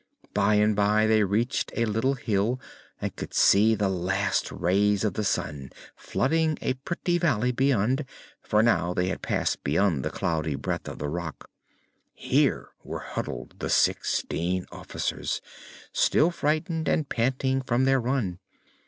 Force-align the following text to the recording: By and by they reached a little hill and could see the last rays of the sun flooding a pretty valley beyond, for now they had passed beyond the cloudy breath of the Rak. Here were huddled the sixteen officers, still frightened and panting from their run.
By 0.33 0.55
and 0.55 0.75
by 0.75 1.05
they 1.05 1.23
reached 1.23 1.71
a 1.75 1.85
little 1.85 2.15
hill 2.15 2.59
and 2.99 3.15
could 3.15 3.35
see 3.35 3.75
the 3.75 3.87
last 3.87 4.51
rays 4.51 5.03
of 5.03 5.13
the 5.13 5.23
sun 5.23 5.69
flooding 5.95 6.57
a 6.59 6.73
pretty 6.73 7.19
valley 7.19 7.51
beyond, 7.51 8.05
for 8.41 8.63
now 8.63 8.95
they 8.95 9.09
had 9.09 9.21
passed 9.21 9.63
beyond 9.63 10.01
the 10.03 10.09
cloudy 10.09 10.55
breath 10.55 10.87
of 10.87 10.97
the 10.97 11.07
Rak. 11.07 11.43
Here 12.15 12.69
were 12.83 13.01
huddled 13.01 13.59
the 13.59 13.69
sixteen 13.69 14.65
officers, 14.71 15.39
still 15.93 16.31
frightened 16.31 16.87
and 16.87 17.07
panting 17.07 17.61
from 17.61 17.85
their 17.85 17.99
run. 18.01 18.39